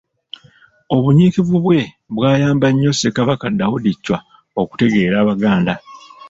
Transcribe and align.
Obunyiikivu 0.95 1.55
bwe 1.65 1.79
bwayamba 2.15 2.67
nnyo 2.71 2.91
Ssekabaka 2.93 3.45
Daudi 3.59 3.91
Chwa 4.03 4.17
okutegeera 4.61 5.15
Abaganda. 5.19 5.73